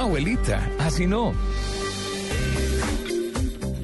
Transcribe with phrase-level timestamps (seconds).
[0.00, 1.34] No, abuelita, así no.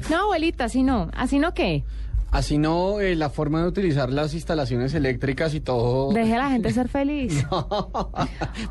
[0.09, 1.11] No, abuelita, así no.
[1.15, 1.83] ¿Así no qué?
[2.31, 6.11] Así no, eh, la forma de utilizar las instalaciones eléctricas y todo.
[6.13, 7.45] Deje a la gente ser feliz.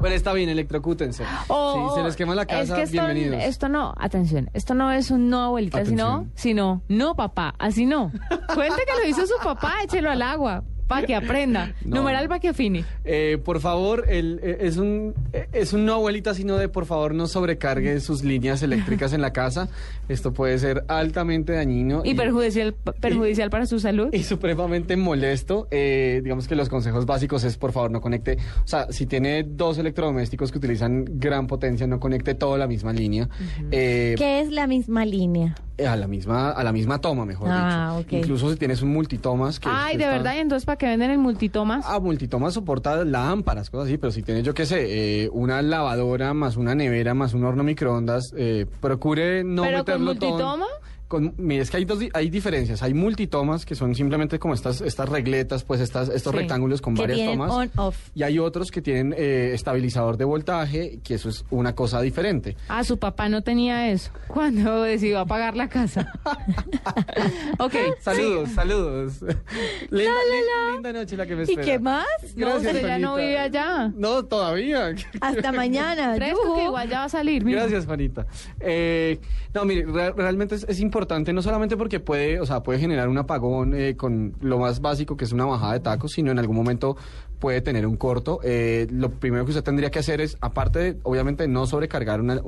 [0.00, 1.22] bueno, está bien, electrocútense.
[1.46, 3.41] O- si se les quema la es casa, que esto, bienvenidos.
[3.45, 8.10] Esto no, atención, esto no es un no, abuelita, sino, sino, no, papá, así no.
[8.56, 11.74] Cuente que lo hizo su papá, échelo al agua, para que aprenda.
[11.86, 11.96] No.
[11.96, 12.84] Numeral para que afine.
[13.04, 16.84] Eh, por favor, el, eh, es, un, eh, es un no, abuelita, sino de por
[16.84, 19.68] favor no sobrecargue sus líneas eléctricas en la casa.
[20.08, 22.02] Esto puede ser altamente dañino.
[22.05, 24.08] Y perjudicial, perjudicial para su salud.
[24.12, 25.69] y supremamente molesto.
[25.70, 28.39] Eh, digamos que los consejos básicos es, por favor, no conecte.
[28.64, 32.66] O sea, si tiene dos electrodomésticos que utilizan gran potencia, no conecte todo a la
[32.66, 33.28] misma línea.
[33.70, 35.55] Eh, ¿Qué es la misma línea?
[35.78, 38.06] A la misma a la misma toma, mejor Ah, dicho.
[38.08, 38.12] ok.
[38.22, 40.86] Incluso si tienes un multitomas que Ay, que de está- verdad, y entonces para que
[40.86, 41.84] venden el multitomas.
[41.86, 46.33] Ah, multitomas soporta lámparas, cosas así, pero si tienes, yo qué sé, eh, una lavadora
[46.34, 50.66] más una nevera más un horno microondas, eh, procure no Pero con meterlo todo.
[51.08, 52.82] Con, mira, es que hay, dos, hay diferencias.
[52.82, 56.38] Hay multitomas que son simplemente como estas, estas regletas, pues estas, estos Sí.
[56.38, 57.50] rectángulos con Que varias tomas.
[57.52, 57.96] on-off.
[58.14, 62.56] Y hay otros que tienen eh, estabilizador de voltaje, que eso es una cosa diferente.
[62.68, 66.12] Ah, su papá no tenía eso cuando decidió apagar la casa.
[67.60, 67.74] ok.
[68.00, 69.20] Saludos, saludos.
[69.90, 71.62] Linda, noche la que me ¿Y espera.
[71.64, 72.06] qué más?
[72.34, 73.92] No, Gracias, usted ya no vive allá.
[73.96, 74.94] No, todavía.
[75.20, 76.14] Hasta mañana.
[76.16, 77.44] Fresco que igual ya va a salir.
[77.44, 77.60] mira.
[77.60, 78.27] Gracias, Juanita.
[78.60, 79.18] Eh,
[79.54, 80.95] no, mire, re- realmente es, es importante
[81.33, 85.17] no solamente porque puede, o sea, puede generar un apagón eh, con lo más básico
[85.17, 86.96] que es una bajada de tacos, sino en algún momento
[87.39, 88.41] puede tener un corto.
[88.42, 92.41] Eh, lo primero que usted tendría que hacer es, aparte de, obviamente, no sobrecargar la-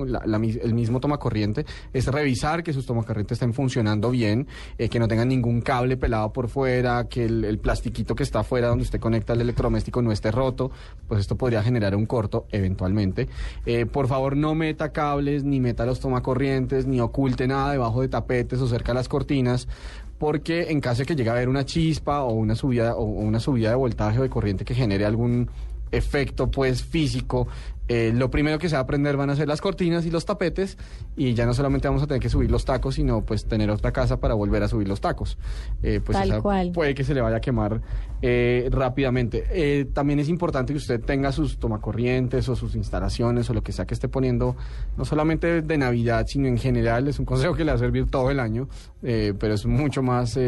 [0.63, 4.47] el mismo tomacorriente, es revisar que sus tomacorrientes estén funcionando bien,
[4.79, 8.41] eh, que no tengan ningún cable pelado por fuera, que el, el plastiquito que está
[8.41, 10.71] afuera donde usted conecta el electrodoméstico no esté roto,
[11.07, 13.29] pues esto podría generar un corto eventualmente.
[13.67, 18.09] Eh, por favor, no meta cables, ni meta los tomacorrientes, ni oculte nada debajo de
[18.09, 19.69] tapetes o cerca de las cortinas,
[20.19, 23.41] porque en caso de que llegue a haber una chispa o una subida o una
[23.41, 25.49] subida de voltaje o de corriente que genere algún
[25.91, 27.49] efecto pues físico,
[27.89, 30.27] eh, lo primero que se va a aprender van a ser las cortinas y los
[30.27, 30.77] tapetes
[31.17, 33.93] y ya no solamente vamos a tener que subir los tacos, sino pues tener otra
[33.93, 35.39] casa para volver a subir los tacos.
[35.83, 36.71] Eh, pues Tal esa cual.
[36.73, 37.81] puede que se le vaya a quemar
[38.21, 39.47] eh, rápidamente.
[39.51, 43.73] Eh, también es importante que usted tenga sus tomacorrientes o sus instalaciones o lo que
[43.73, 44.55] sea que esté poniendo,
[44.99, 47.09] no solamente de Navidad, sino en general.
[47.09, 48.69] Es un consejo que le va a servir todo el año,
[49.01, 50.39] pero es mucho más...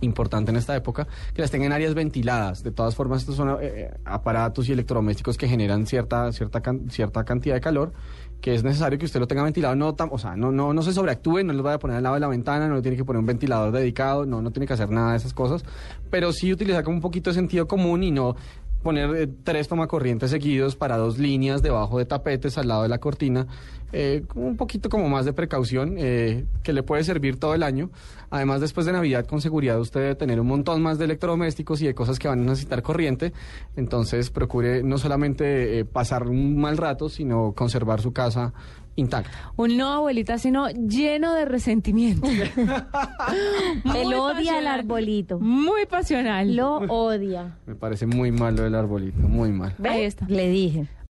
[0.00, 2.62] eh, importante en esta época, que las tengan en áreas ventiladas.
[2.62, 7.24] De todas formas, estos son eh, aparatos y electrodomésticos que generan cierta, cierta, can- cierta
[7.24, 7.92] cantidad de calor,
[8.40, 9.74] que es necesario que usted lo tenga ventilado.
[9.74, 12.02] No, tam- o sea, no, no, no se sobreactúe, no lo vaya a poner al
[12.04, 14.66] lado de la ventana, no le tiene que poner un ventilador dedicado, no, no tiene
[14.66, 15.64] que hacer nada de esas cosas,
[16.10, 18.36] pero sí utilizar como un poquito de sentido común y no
[18.82, 22.98] poner eh, tres tomacorrientes seguidos para dos líneas debajo de tapetes al lado de la
[22.98, 23.46] cortina,
[23.92, 27.90] eh, un poquito como más de precaución eh, que le puede servir todo el año.
[28.30, 31.86] Además, después de Navidad, con seguridad usted debe tener un montón más de electrodomésticos y
[31.86, 33.32] de cosas que van a necesitar corriente.
[33.76, 38.52] Entonces, procure no solamente pasar un mal rato, sino conservar su casa
[38.98, 39.30] intacta.
[39.56, 42.26] Un no, abuelita, sino lleno de resentimiento.
[43.94, 44.66] Él odia el pasional.
[44.66, 45.38] arbolito.
[45.40, 46.54] Muy pasional.
[46.56, 47.56] Lo odia.
[47.66, 49.74] Me parece muy mal lo del arbolito, muy mal.
[49.78, 49.88] ¿Ve?
[49.88, 50.26] Ahí está.
[50.28, 50.88] Le dije.